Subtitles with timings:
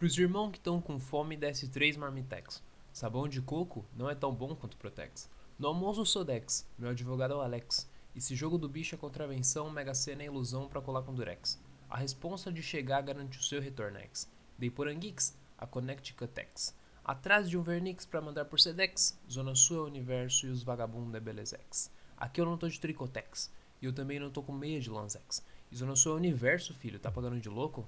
[0.00, 2.62] Pros irmãos que estão com fome, desce três marmitex.
[2.90, 5.28] Sabão de coco não é tão bom quanto Protex.
[5.58, 7.86] No almoço Sodex, meu advogado é o Alex.
[8.14, 11.62] E se jogo do bicho é contravenção, Mega Sena é ilusão pra colar com Durex.
[11.86, 14.26] A responsa de chegar garante o seu retornex.
[14.58, 16.74] Dei por Anguix, a Connecticutex.
[17.04, 20.62] Atrás de um Vernix pra mandar por Sedex, Zona Sul é o universo e os
[20.62, 21.92] vagabundos é Belezex.
[22.16, 25.44] Aqui eu não tô de Tricotex, e eu também não tô com meia de Lanzex.
[25.70, 27.86] E Zona Sul é o universo, filho, tá pagando de louco?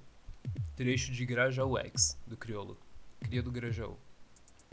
[0.75, 2.77] Trecho de Grajaú X, do Criolo.
[3.19, 3.97] Cria do Grajaú.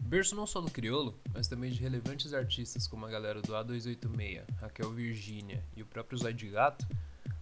[0.02, 4.44] Berço não só do criolo, mas também de relevantes artistas como a galera do A286,
[4.60, 6.86] Raquel Virgínia e o próprio Zóio Gato,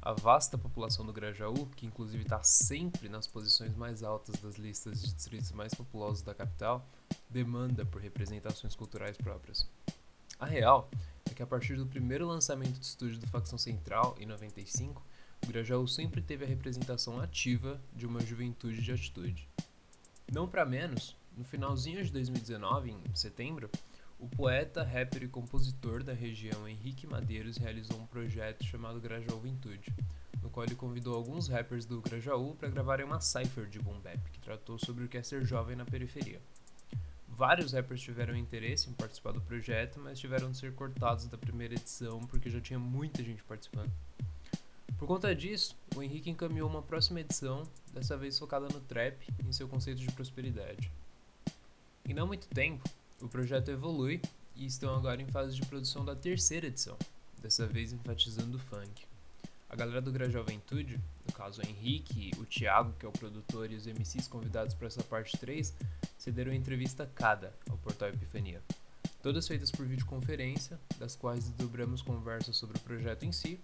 [0.02, 5.00] a vasta população do Grajaú, que inclusive está sempre nas posições mais altas das listas
[5.00, 6.86] de distritos mais populosos da capital,
[7.30, 9.66] demanda por representações culturais próprias.
[10.38, 10.91] A real
[11.30, 15.02] é que a partir do primeiro lançamento de estúdio do Facção Central, em 95,
[15.42, 19.48] o Grajaú sempre teve a representação ativa de uma juventude de atitude.
[20.33, 23.70] Não para menos, no finalzinho de 2019, em setembro,
[24.19, 29.94] o poeta, rapper e compositor da região Henrique Madeiros realizou um projeto chamado Grajaú Vintude,
[30.42, 34.19] no qual ele convidou alguns rappers do Grajaú para gravarem uma cipher de boom bap,
[34.33, 36.41] que tratou sobre o que é ser jovem na periferia.
[37.28, 41.75] Vários rappers tiveram interesse em participar do projeto, mas tiveram de ser cortados da primeira
[41.75, 43.92] edição porque já tinha muita gente participando.
[44.98, 47.62] Por conta disso, o Henrique encaminhou uma próxima edição,
[47.94, 50.91] dessa vez focada no trap e em seu conceito de prosperidade.
[52.04, 52.82] Em não muito tempo,
[53.22, 54.20] o projeto evolui
[54.56, 56.96] e estão agora em fase de produção da terceira edição,
[57.41, 59.06] dessa vez enfatizando o funk.
[59.70, 63.70] A galera do Gra Juventude, no caso o Henrique, o Thiago, que é o produtor,
[63.70, 65.76] e os MCs convidados para essa parte 3,
[66.19, 68.60] cederam entrevista cada ao portal Epifania.
[69.22, 73.60] Todas feitas por videoconferência, das quais desdobramos conversas sobre o projeto em si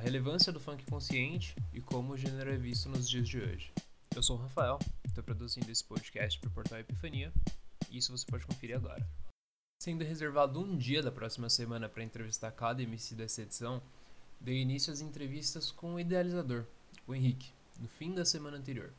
[0.00, 3.70] a relevância do funk consciente e como o gênero é visto nos dias de hoje.
[4.16, 7.30] Eu sou o Rafael, estou produzindo esse podcast para o portal Epifania,
[7.90, 9.06] e isso você pode conferir agora.
[9.82, 13.82] Sendo reservado um dia da próxima semana para entrevistar cada MC dessa edição,
[14.40, 16.64] dei início às entrevistas com o idealizador,
[17.06, 18.94] o Henrique, no fim da semana anterior.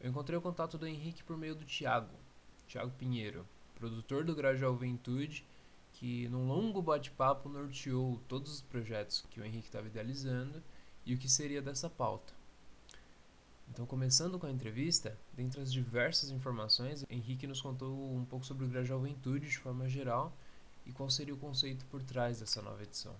[0.00, 2.14] Eu encontrei o contato do Henrique por meio do Thiago,
[2.68, 3.44] Thiago Pinheiro,
[3.74, 5.44] produtor do Gradual Juventude
[6.00, 10.62] que num longo bate-papo norteou todos os projetos que o Henrique estava idealizando
[11.04, 12.32] e o que seria dessa pauta.
[13.68, 18.64] Então, começando com a entrevista, dentre as diversas informações, Henrique nos contou um pouco sobre
[18.64, 20.34] o Gra Juventude de forma geral
[20.86, 23.14] e qual seria o conceito por trás dessa nova edição.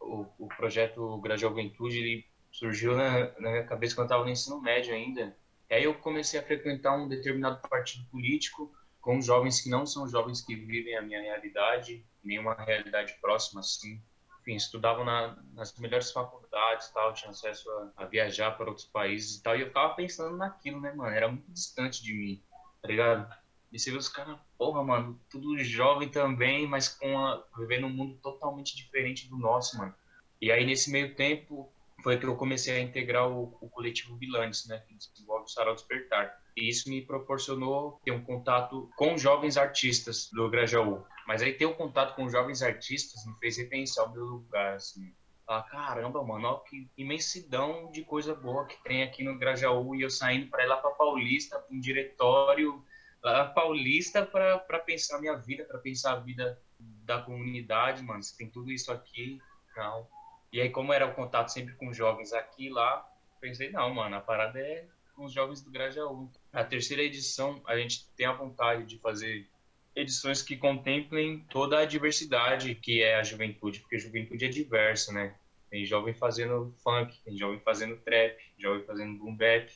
[0.00, 4.60] O, o projeto Gra Juventude surgiu na, na minha cabeça quando eu estava no ensino
[4.60, 5.36] médio ainda.
[5.70, 10.08] E aí eu comecei a frequentar um determinado partido político com jovens que não são
[10.08, 14.00] jovens que vivem a minha realidade, nenhuma realidade próxima assim.
[14.40, 19.36] Enfim, estudavam na, nas melhores faculdades, tal, tinha acesso a, a, viajar para outros países
[19.36, 21.14] e tal, e eu ficava pensando naquilo, né, mano?
[21.14, 22.42] Era muito distante de mim,
[22.80, 23.42] tá ligado?
[23.72, 27.90] E você vê os caras, porra, mano, tudo jovem também, mas com a, vivendo um
[27.90, 29.94] mundo totalmente diferente do nosso, mano.
[30.40, 34.66] E aí, nesse meio tempo, foi que eu comecei a integrar o, o coletivo Bilantes,
[34.66, 36.36] né, que desenvolve o Sarau Despertar.
[36.56, 41.04] E isso me proporcionou ter um contato com jovens artistas do Grajaú.
[41.26, 45.14] Mas aí ter um contato com jovens artistas me fez repensar o meu lugar, assim.
[45.46, 50.10] Ah, caramba, mano, que imensidão de coisa boa que tem aqui no Grajaú e eu
[50.10, 52.84] saindo para ir lá para Paulista, para um diretório
[53.22, 58.22] lá Paulista para pensar minha vida, para pensar a vida da comunidade, mano.
[58.22, 59.40] Você tem tudo isso aqui,
[59.76, 60.06] não.
[60.52, 63.08] E aí, como era o contato sempre com jovens aqui e lá,
[63.40, 66.30] pensei, não, mano, a parada é com os jovens do Grajaú.
[66.52, 69.48] Na terceira edição, a gente tem a vontade de fazer
[69.94, 75.12] edições que contemplem toda a diversidade que é a juventude, porque a juventude é diversa,
[75.12, 75.34] né?
[75.70, 79.70] Tem jovem fazendo funk, tem jovem fazendo trap, jovem fazendo boom bap.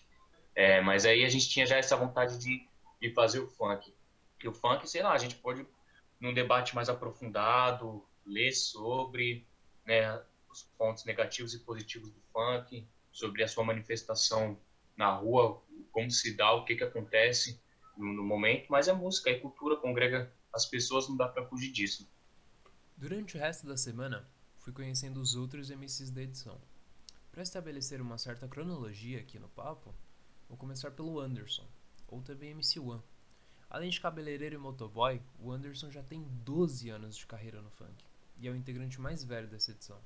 [0.54, 2.66] É, mas aí a gente tinha já essa vontade de,
[3.00, 3.94] de fazer o funk.
[4.43, 5.66] E o funk, sei lá, a gente pode,
[6.20, 9.47] num debate mais aprofundado, ler sobre
[9.87, 10.20] né,
[10.56, 14.59] os pontos negativos e positivos do funk, sobre a sua manifestação
[14.97, 15.62] na rua,
[15.93, 17.61] como se dá, o que, que acontece
[17.97, 21.70] no, no momento, mas a música e cultura congrega as pessoas, não dá para fugir
[21.70, 22.08] disso.
[22.97, 24.26] Durante o resto da semana,
[24.58, 26.59] fui conhecendo os outros MCs da edição.
[27.31, 29.94] Para estabelecer uma certa cronologia aqui no papo,
[30.49, 31.67] vou começar pelo Anderson,
[32.09, 33.02] ou também MC One.
[33.69, 38.05] Além de cabeleireiro e motoboy, o Anderson já tem 12 anos de carreira no funk
[38.38, 39.99] e é o integrante mais velho dessa edição.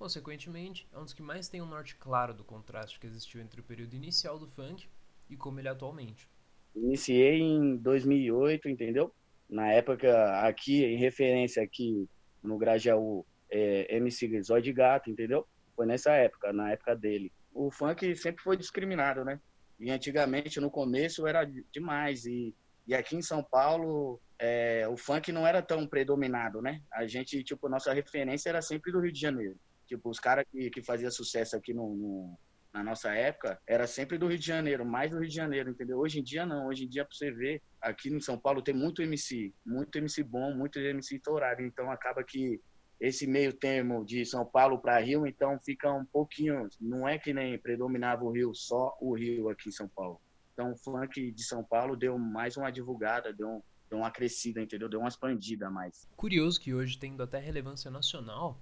[0.00, 3.60] Consequentemente, é um dos que mais tem um norte claro do contraste que existiu entre
[3.60, 4.88] o período inicial do funk
[5.28, 6.26] e como ele é atualmente.
[6.74, 9.12] Iniciei em 2008, entendeu?
[9.46, 12.08] Na época, aqui, em referência aqui
[12.42, 15.46] no Grajaú, é, MC Zóio de Gato, entendeu?
[15.76, 17.30] Foi nessa época, na época dele.
[17.52, 19.38] O funk sempre foi discriminado, né?
[19.78, 22.24] E antigamente, no começo, era demais.
[22.24, 22.54] E,
[22.86, 26.80] e aqui em São Paulo, é, o funk não era tão predominado, né?
[26.90, 29.58] A gente, tipo, nossa referência era sempre do Rio de Janeiro.
[29.90, 32.38] Tipo, os caras que, que faziam sucesso aqui no, no,
[32.72, 35.98] na nossa época era sempre do Rio de Janeiro, mais do Rio de Janeiro, entendeu?
[35.98, 38.72] Hoje em dia não, hoje em dia pra você ver, aqui em São Paulo tem
[38.72, 42.60] muito MC, muito MC bom, muito MC estourado, então acaba que
[43.00, 47.34] esse meio termo de São Paulo para Rio, então fica um pouquinho, não é que
[47.34, 50.20] nem predominava o Rio, só o Rio aqui em São Paulo.
[50.52, 54.62] Então o funk de São Paulo deu mais uma divulgada, deu, um, deu uma crescida,
[54.62, 54.88] entendeu?
[54.88, 56.06] Deu uma expandida mais.
[56.16, 58.56] Curioso que hoje, tendo até relevância nacional,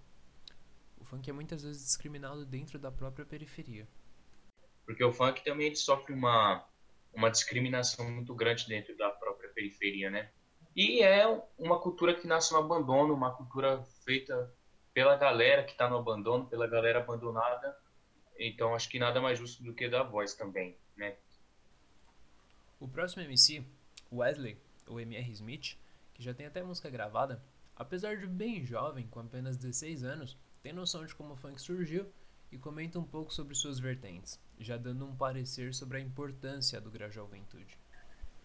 [1.09, 3.89] funk é muitas vezes discriminado dentro da própria periferia.
[4.85, 6.65] Porque o funk também sofre uma,
[7.13, 10.31] uma discriminação muito grande dentro da própria periferia, né?
[10.77, 11.27] E é
[11.59, 14.55] uma cultura que nasce no abandono, uma cultura feita
[14.93, 17.77] pela galera que está no abandono, pela galera abandonada.
[18.39, 21.17] Então acho que nada mais justo do que dar voz também, né?
[22.79, 23.65] O próximo MC,
[24.13, 24.57] Wesley,
[24.87, 25.77] ou MR Smith,
[26.15, 27.43] que já tem até música gravada,
[27.75, 32.07] apesar de bem jovem, com apenas 16 anos, tem noção de como o funk surgiu
[32.51, 36.91] e comenta um pouco sobre suas vertentes, já dando um parecer sobre a importância do
[36.91, 37.79] Grajaú Juventude.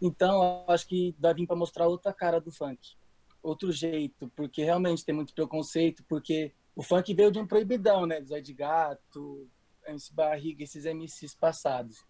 [0.01, 2.95] Então, acho que dá para mostrar outra cara do funk,
[3.41, 8.19] outro jeito, porque realmente tem muito preconceito, porque o funk veio de um proibidão, né?
[8.19, 9.49] Do Zé de Gato,
[9.87, 12.03] MC Barriga, esses MCs passados.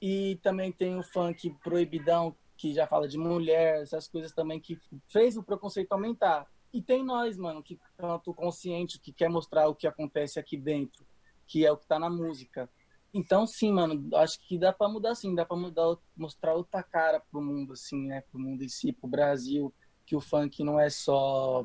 [0.00, 4.78] E também tem o funk proibidão, que já fala de mulher, essas coisas também que
[5.08, 6.50] fez o preconceito aumentar.
[6.72, 11.06] E tem nós, mano, que canto consciente, que quer mostrar o que acontece aqui dentro,
[11.46, 12.68] que é o que tá na música.
[13.14, 17.18] Então, sim, mano, acho que dá para mudar sim, dá para mudar, mostrar outra cara
[17.18, 18.20] pro mundo, assim, né?
[18.30, 19.72] Pro mundo em si, pro Brasil,
[20.04, 21.64] que o funk não é só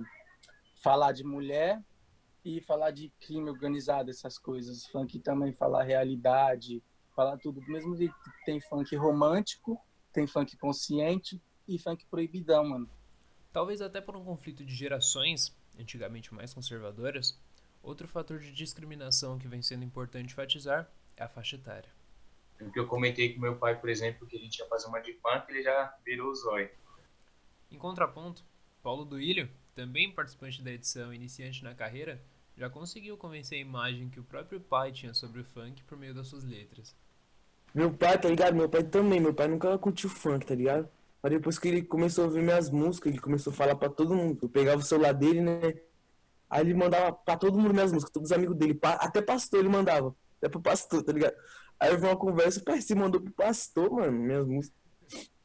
[0.81, 1.83] falar de mulher
[2.43, 4.85] e falar de crime organizado, essas coisas.
[4.87, 6.81] Funk também fala realidade,
[7.15, 7.59] fala tudo.
[7.61, 8.09] Do mesmo que
[8.45, 9.79] tem funk romântico,
[10.13, 12.89] tem funk consciente e funk proibidão, mano.
[13.51, 17.37] Talvez até por um conflito de gerações, antigamente mais conservadoras,
[17.83, 21.89] outro fator de discriminação que vem sendo importante enfatizar é a faixa etária.
[22.61, 24.99] O que eu comentei com meu pai, por exemplo, que a gente ia fazer uma
[24.99, 26.69] de funk, ele já virou o zóio.
[27.71, 28.43] Em contraponto,
[28.83, 32.21] Paulo Duílio, também participante da edição iniciante na carreira,
[32.55, 36.13] já conseguiu convencer a imagem que o próprio pai tinha sobre o funk por meio
[36.13, 36.95] das suas letras.
[37.73, 38.53] Meu pai, tá ligado?
[38.53, 39.19] Meu pai também.
[39.19, 40.89] Meu pai nunca curtiu funk, tá ligado?
[41.21, 44.15] Mas depois que ele começou a ouvir minhas músicas, ele começou a falar pra todo
[44.15, 44.39] mundo.
[44.41, 45.75] Eu pegava o celular dele, né?
[46.49, 48.77] Aí ele mandava pra todo mundo minhas músicas, todos os amigos dele.
[48.81, 51.35] Até pastor ele mandava é pro pastor, tá ligado?
[51.79, 54.77] Aí eu vi uma conversa, o se mandou pro pastor, mano, minhas músicas.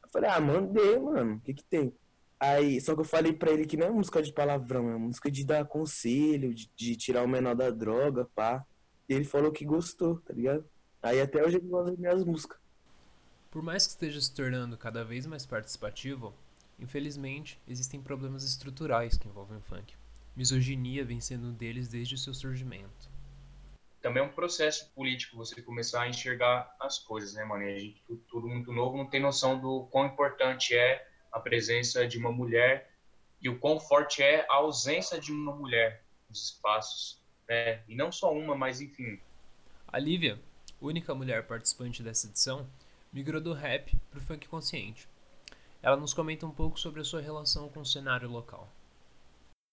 [0.03, 1.93] Eu falei, ah, mandei, mano, o que que tem?
[2.39, 5.31] Aí, só que eu falei pra ele que não é música de palavrão, é música
[5.31, 8.63] de dar conselho, de, de tirar o menor da droga, pá.
[9.09, 10.63] E ele falou que gostou, tá ligado?
[11.01, 12.59] Aí até hoje ele gosta das minhas músicas.
[13.57, 16.31] Por mais que esteja se tornando cada vez mais participativo,
[16.77, 19.95] infelizmente existem problemas estruturais que envolvem o funk.
[20.35, 23.09] Misoginia vem sendo um deles desde o seu surgimento
[23.99, 27.63] também é um processo político você começar a enxergar as coisas, né, mano?
[27.63, 32.07] E a gente, tudo, muito novo, não tem noção do quão importante é a presença
[32.07, 32.93] de uma mulher
[33.41, 37.19] e o quão forte é a ausência de uma mulher nos espaços,
[37.49, 37.81] né?
[37.87, 39.19] E não só uma, mas enfim.
[39.87, 40.39] A Lívia,
[40.79, 42.69] única mulher participante dessa edição,
[43.11, 45.07] migrou do rap para o funk consciente.
[45.81, 48.67] Ela nos comenta um pouco sobre a sua relação com o cenário local.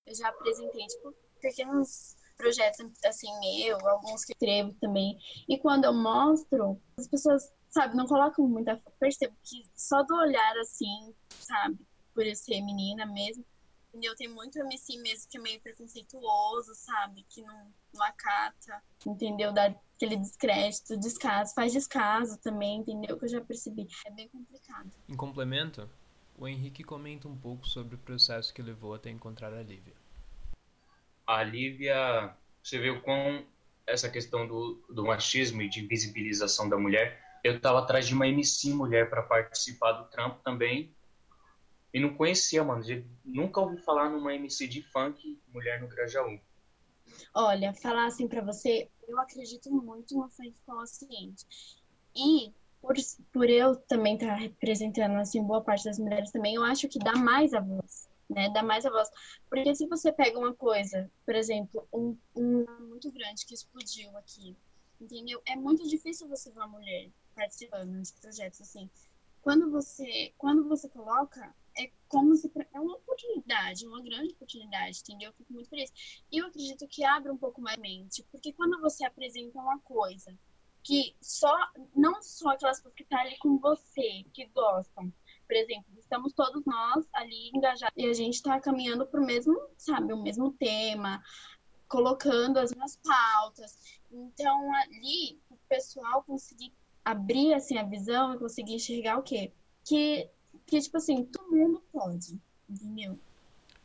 [0.06, 5.18] Eu já apresentei, tipo, pequenos projetos assim meu, alguns que escrevo também.
[5.48, 8.80] E quando eu mostro, as pessoas, sabe, não colocam muita.
[8.98, 11.78] Percebo que só do olhar assim, sabe,
[12.14, 13.44] por eu ser menina mesmo,
[13.94, 14.14] entendeu?
[14.16, 17.24] Tem muito MC mesmo que é meio preconceituoso, sabe?
[17.28, 19.52] Que não, não acata, entendeu?
[19.52, 23.18] Dá aquele descrédito, descaso, faz descaso também, entendeu?
[23.18, 23.86] Que eu já percebi.
[24.06, 24.90] É bem complicado.
[25.08, 25.88] Em complemento,
[26.36, 29.94] o Henrique comenta um pouco sobre o processo que levou até encontrar a Lívia
[31.26, 33.44] a Lívia, você vê o quão
[33.86, 37.22] essa questão do, do machismo e de invisibilização da mulher.
[37.42, 40.94] Eu estava atrás de uma MC mulher para participar do trampo também.
[41.94, 42.84] E não conhecia, mano.
[43.24, 46.38] Nunca ouvi falar numa MC de funk mulher no Grajaú.
[47.32, 51.46] Olha, falar assim para você, eu acredito muito no funk consciente.
[52.14, 52.94] E por,
[53.32, 56.98] por eu também estar tá representando assim boa parte das mulheres também, eu acho que
[56.98, 58.50] dá mais a voz né?
[58.50, 59.08] Dá mais a voz.
[59.48, 64.56] Porque se você pega uma coisa, por exemplo, um, um muito grande que explodiu aqui,
[65.00, 65.40] entendeu?
[65.46, 68.90] É muito difícil você ver uma mulher participando de projetos assim.
[69.42, 75.30] Quando você, quando você coloca, é como se é uma oportunidade, uma grande oportunidade, entendeu?
[75.30, 75.92] Eu fico muito feliz.
[76.30, 79.78] E eu acredito que abre um pouco mais a mente, porque quando você apresenta uma
[79.80, 80.36] coisa
[80.84, 81.56] que só,
[81.96, 85.12] não só aquelas pessoas que estão tá ali com você, que gostam.
[85.46, 89.58] Por exemplo, estamos todos nós ali engajados e a gente está caminhando para o mesmo,
[89.78, 91.22] sabe, o mesmo tema,
[91.88, 94.00] colocando as mesmas pautas.
[94.10, 96.72] Então, ali, o pessoal conseguir
[97.04, 99.52] abrir, assim, a visão e conseguir enxergar o quê?
[99.84, 100.30] Que,
[100.66, 103.18] que tipo assim, todo mundo pode, entendeu?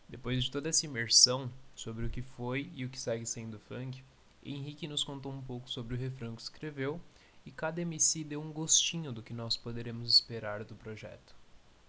[0.08, 4.04] Depois de toda essa imersão sobre o que foi e o que segue sendo funk,
[4.44, 7.00] Henrique nos contou um pouco sobre o refrão que escreveu
[7.46, 11.36] e cada MC deu um gostinho do que nós poderemos esperar do projeto.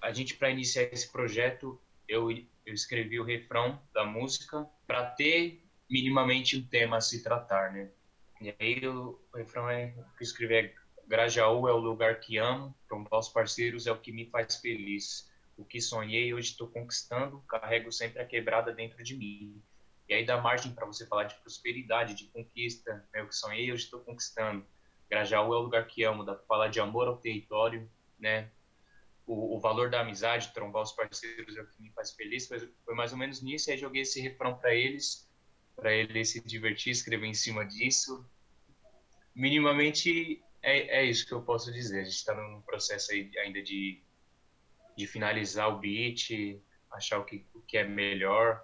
[0.01, 5.63] A gente, para iniciar esse projeto, eu, eu escrevi o refrão da música para ter
[5.89, 7.91] minimamente um tema a se tratar, né?
[8.41, 10.75] E aí o, refrão é, que eu escrevi é
[11.11, 15.29] Grajaú é o lugar que amo, trombar os parceiros é o que me faz feliz.
[15.57, 19.61] O que sonhei hoje estou conquistando, carrego sempre a quebrada dentro de mim.
[20.09, 23.05] E aí dá margem para você falar de prosperidade, de conquista.
[23.13, 23.25] Né?
[23.25, 24.65] O que sonhei hoje estou conquistando.
[25.11, 28.49] Grajaú é o lugar que amo, dá para falar de amor ao território, né?
[29.27, 32.47] O, o, valor da amizade, trombar os parceiros é o que me faz feliz.
[32.47, 33.69] Foi, foi mais ou menos nisso.
[33.69, 35.29] E aí joguei esse refrão para eles,
[35.75, 38.25] para eles se divertir, escrever em cima disso.
[39.35, 42.01] Minimamente é, é isso que eu posso dizer.
[42.01, 44.03] A gente está num processo ainda de
[45.01, 48.63] de finalizar o beat, achar o que, o que é melhor,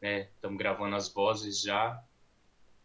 [0.00, 0.30] né?
[0.34, 2.02] Estamos gravando as vozes já,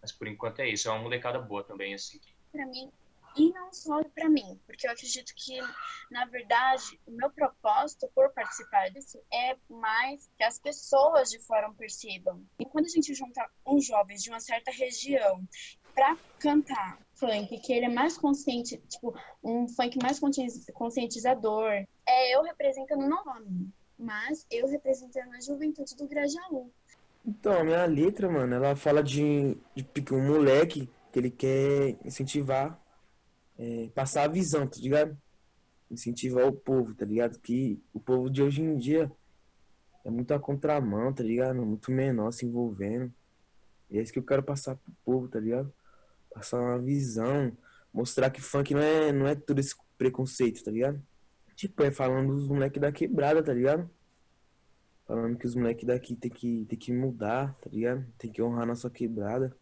[0.01, 0.89] mas por enquanto é isso.
[0.89, 2.19] É uma molecada boa também, assim.
[2.51, 2.91] Para mim,
[3.37, 5.57] e não só para mim, porque eu acredito que,
[6.11, 11.71] na verdade, o meu propósito por participar disso é mais que as pessoas de fora
[11.73, 12.45] percebam.
[12.59, 15.47] E quando a gente junta uns jovens de uma certa região
[15.93, 20.19] para cantar funk, que ele é mais consciente, tipo, um funk mais
[20.73, 21.71] conscientizador,
[22.07, 26.71] é eu representando não nome, mas eu representando a juventude do Grajaú.
[27.25, 32.79] Então, a minha letra, mano, ela fala de, de um moleque que ele quer incentivar,
[33.57, 35.17] é, passar a visão, tá ligado?
[35.89, 37.39] Incentivar o povo, tá ligado?
[37.39, 39.11] Que o povo de hoje em dia
[40.03, 41.65] é muito a contramão, tá ligado?
[41.65, 43.11] Muito menor se envolvendo.
[43.89, 45.73] E é isso que eu quero passar pro povo, tá ligado?
[46.35, 47.57] Passar uma visão,
[47.93, 51.01] mostrar que funk não é, não é tudo esse preconceito, tá ligado?
[51.55, 53.89] Tipo, é falando dos moleques da quebrada, tá ligado?
[55.07, 58.05] Falando que os moleques daqui tem que, tem que mudar, tá ligado?
[58.17, 59.55] Tem que honrar nossa quebrada.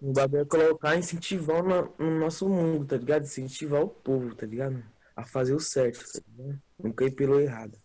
[0.00, 3.24] O bagulho é colocar, incentivar no, no, nosso mundo, tá ligado?
[3.24, 4.82] Incentivar o povo, tá ligado?
[5.14, 6.62] A fazer o certo, tá ligado?
[6.82, 7.78] Nunca ir pelo errado.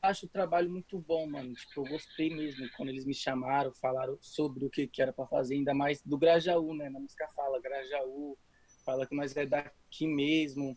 [0.00, 1.52] Acho o trabalho muito bom, mano.
[1.54, 5.26] Tipo, eu gostei mesmo quando eles me chamaram, falaram sobre o que, que era para
[5.26, 6.88] fazer, ainda mais do Grajaú, né?
[6.88, 8.38] Na música fala Grajaú,
[8.84, 10.76] fala que nós é daqui mesmo.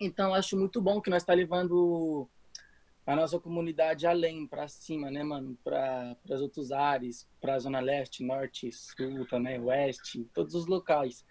[0.00, 2.26] Então, acho muito bom que nós tá levando
[3.04, 5.58] a nossa comunidade além, para cima, né, mano?
[5.62, 11.24] Para os outros ares, para Zona Leste, Norte, Sul também, Oeste, todos os locais.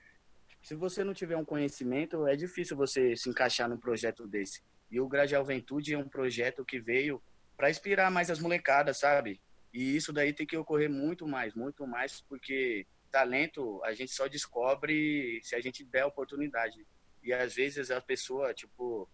[0.62, 4.62] Se você não tiver um conhecimento, é difícil você se encaixar num projeto desse.
[4.89, 7.22] E o Grade Juventude é um projeto que veio
[7.56, 9.41] para inspirar mais as molecadas, sabe?
[9.74, 14.27] E isso daí tem que ocorrer muito mais, muito mais, porque talento a gente só
[14.27, 16.86] descobre se a gente der oportunidade.
[17.24, 19.10] E às vezes a pessoa, tipo,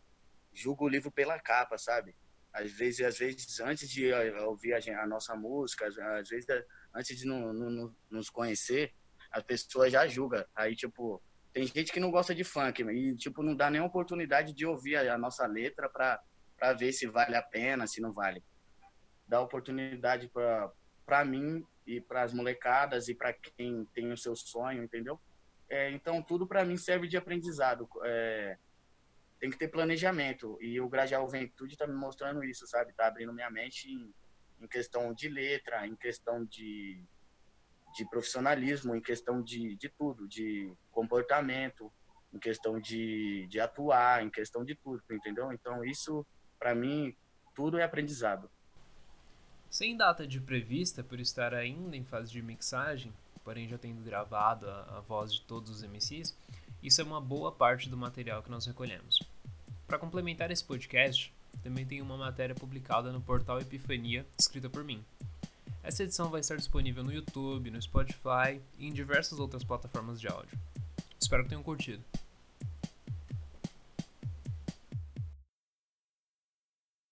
[0.53, 2.15] julga o livro pela capa, sabe?
[2.53, 4.13] às vezes, às vezes antes de
[4.45, 6.45] ouvir a, a nosa música, às vezes
[6.93, 8.93] antes de nos conhecer,
[9.31, 10.47] a pessoa já julga.
[10.55, 11.21] Aí, tipo,
[11.53, 14.95] tem gente que não gosta de funk e, tipo, não dá nem oportunidade de ouvir
[14.95, 18.43] a, a nossa letra para ver se vale a pena, se não vale.
[19.27, 20.31] Dá oportunidade
[21.05, 25.19] para mim e para as molecadas e para quem tem o seu sonho, entendeu?
[25.69, 27.87] É, então, tudo para mim serve de aprendizado.
[28.03, 28.57] É,
[29.39, 30.57] tem que ter planejamento.
[30.59, 32.91] E o Grajaú Juventude está me mostrando isso, sabe?
[32.91, 34.13] Está abrindo minha mente em,
[34.59, 37.03] em, questão de letra, em questão de,
[37.95, 41.91] de profissionalismo, em questão de, de tudo, de comportamento,
[42.33, 45.51] em questão de, de atuar, em questão de tudo, entendeu?
[45.51, 46.25] Então, isso,
[46.57, 47.13] para mim,
[47.53, 48.49] tudo é aprendizado.
[49.69, 54.69] Sem data de prevista, por estar ainda em fase de mixagem, porém já tendo gravado
[54.69, 56.37] a, a voz de todos os MCs,
[56.81, 59.19] isso é uma boa parte do material que nós recolhemos.
[59.87, 65.03] Para complementar esse podcast, também tem uma matéria publicada no portal Epifania, escrita por mim.
[65.83, 70.27] Essa edição vai estar disponível no YouTube, no Spotify e em diversas outras plataformas de
[70.27, 70.57] áudio.
[71.23, 72.03] Espero que tenham curtido.